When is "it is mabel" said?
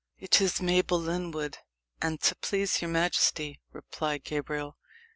0.17-0.99